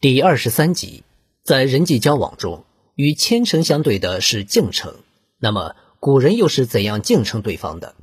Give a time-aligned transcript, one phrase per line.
[0.00, 1.02] 第二十三集，
[1.42, 2.64] 在人际交往中，
[2.94, 4.94] 与谦称相对的是敬称。
[5.40, 7.96] 那么，古人又是怎样敬称对方的？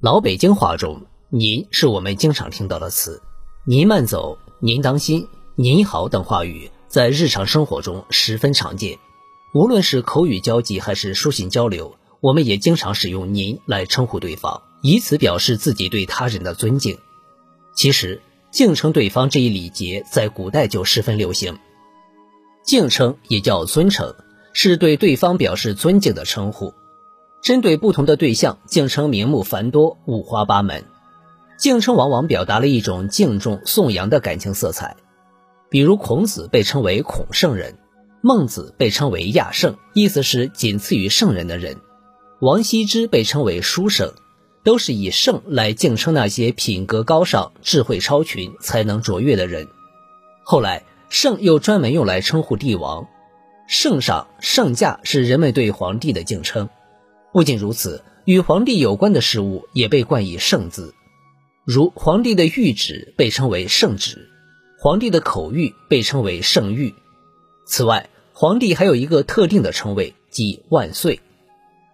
[0.00, 3.20] 老北京话中，“您”是我们经常听到的词
[3.68, 8.98] ，“您慢走”“您当心”“您好”等话语在日常生活中十分常见。
[9.52, 16.96] 无论是口语交际还是书信交流，我们也经常使用“您”来称呼对方，以此表示自己对他人的尊敬。
[17.76, 21.58] 其实，敬称对方这一礼节在古代就十分流行。
[22.64, 24.14] 敬称也叫尊称，
[24.52, 26.74] 是对对方表示尊敬的称呼。
[27.42, 30.84] 针对不同的对象，敬称名目繁多，五花八门。
[31.56, 34.96] 敬称往往表达了一种敬重、颂扬的感情色彩。
[35.70, 37.78] 比如孔子被称为孔圣人，
[38.22, 41.76] 孟子被称为亚圣，意思是仅次于圣人的人。
[42.40, 44.12] 王羲之被称为书圣。
[44.62, 49.68] 都是以圣来敬称那些品格高尚、智慧超群、才能卓越的人。
[50.42, 53.08] 后来，圣又专门用来称呼帝王，
[53.66, 56.68] 圣上、圣驾是人们对皇帝的敬称。
[57.32, 60.94] 不仅如此，与皇帝有关的事物也被冠以圣字，
[61.64, 64.28] 如皇帝的谕旨被称为圣旨，
[64.78, 66.94] 皇帝的口谕被称为圣谕。
[67.66, 71.20] 此外，皇帝还有一个特定的称谓，即万岁。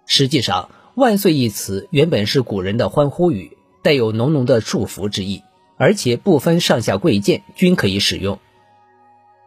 [0.06, 5.42] 实际上，万岁一词原本是古人的欢呼语，带有浓浓的祝福之意，
[5.76, 8.38] 而且不分上下贵贱均可以使用。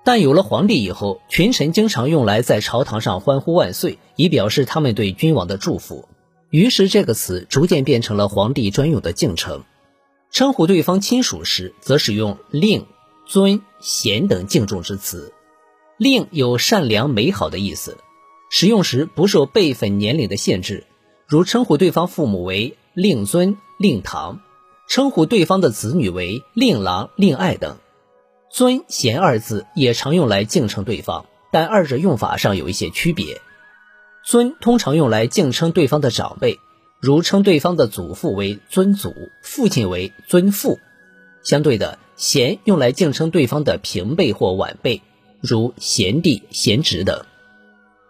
[0.03, 6.09] 但有了皇帝以后，群臣经常用来在朝堂上欢呼万岁，以表示他们对君王的祝福。
[6.49, 9.63] 于是这个词逐渐变成了皇帝专用的敬称。
[10.31, 12.85] 称呼对方亲属时，则使用令、
[13.25, 15.31] 尊、贤等敬重之词。
[15.97, 17.97] 令有善良美好的意思，
[18.49, 20.83] 使用时不受辈分年龄的限制。
[21.27, 24.39] 如称呼对方父母为令尊、令堂，
[24.87, 27.79] 称呼对方的子女为令郎、令爱等。
[28.49, 33.41] 尊贤二字也常用来敬称对方，但二者用法上有一些区别。
[34.23, 36.59] 尊通常用来敬称对方的长辈，
[37.01, 40.79] 如称对方的祖父为尊祖，父亲为尊父；
[41.43, 45.01] 相对的，贤用来敬称对方的平辈或晚辈，
[45.41, 47.25] 如贤弟、贤侄等。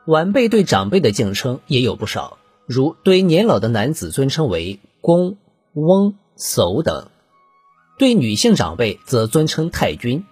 [0.06, 2.38] 晚辈对长辈的敬称也有不少。
[2.68, 5.38] 如对年老的男子尊称为公、
[5.74, 7.08] 翁、叟等，
[7.98, 10.26] 对女性长辈则尊称太君。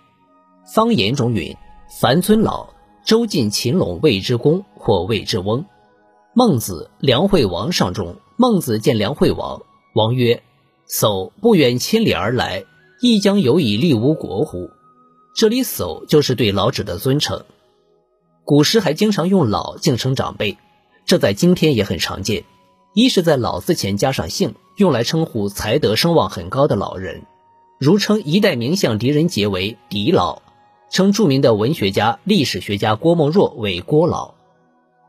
[0.74, 1.56] 方言中云
[2.02, 2.74] ：“凡尊老，
[3.06, 5.66] 周晋秦陇谓之公或谓之翁。”
[6.36, 9.62] 孟子《梁惠王上》中，孟子见梁惠王，
[9.94, 10.44] 王曰
[10.90, 12.66] ：“叟不远千里而来，
[13.00, 14.70] 亦将有以利吾国乎？”
[15.34, 17.46] 这里“叟”就是对老者的尊称。
[18.44, 20.58] 古时还经常用老敬称长辈。
[21.06, 22.46] 这在今天也很常见，
[22.94, 27.28] 一是在“老”字前加上姓，用来称呼才德声望很高的老人，
[27.78, 30.42] 如称一代名相狄仁杰为狄老，
[30.90, 34.34] 称著名的文学家、历史学家郭沫若为郭老；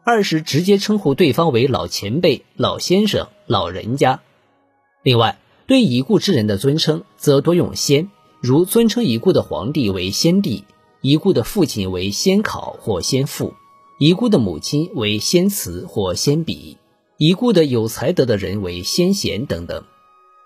[0.05, 4.21] 二是直接称呼对方为老前辈、老先生、老人家。
[5.03, 8.11] 另外，对已故之人的尊称，则多用先，
[8.43, 10.65] 如尊称已故的皇帝为先帝，
[11.01, 13.55] 已故的父亲为先考或先父。
[13.99, 16.77] 已故的母亲为先慈或先比，
[17.17, 19.85] 已故的有才德的人为先贤等等。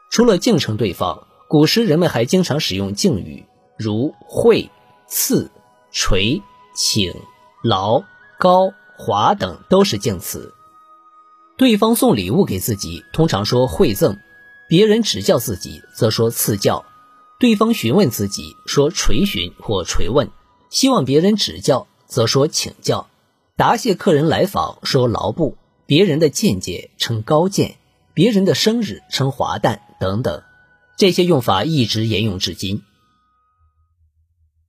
[0.09, 3.45] 除了敬称对方，古时人们还经常使用敬语，
[3.77, 4.71] 如惠、
[5.09, 5.51] 赐、
[5.91, 6.41] 垂、
[6.77, 7.13] 请、
[7.65, 8.05] 劳、
[8.39, 10.55] 高、华等都是敬词。
[11.57, 14.15] 对方送礼物给自己，通常说惠赠；
[14.69, 16.85] 别人指教自己，则说赐教；
[17.41, 20.29] 对方询问自己，说垂询或垂问；
[20.71, 23.09] 希望别人指教，则说请教。
[23.61, 27.77] 答谢客人来访说劳布，别人的见解称高见，
[28.15, 30.43] 别人的生日称华诞等等，
[30.97, 32.81] 这些用法一直沿用至今。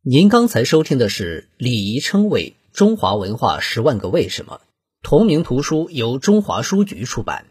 [0.04, 4.56] 您刚才收听的是《礼仪称谓：中华文化十万个为什么》，
[5.02, 7.46] 同名图书由中华书局出版，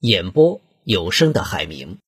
[0.00, 1.98] 演播有声的海明。